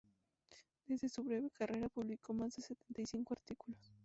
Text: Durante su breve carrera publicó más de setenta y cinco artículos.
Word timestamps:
Durante 0.87 1.09
su 1.09 1.21
breve 1.23 1.51
carrera 1.51 1.87
publicó 1.87 2.33
más 2.33 2.55
de 2.55 2.63
setenta 2.63 3.03
y 3.03 3.05
cinco 3.05 3.35
artículos. 3.35 3.93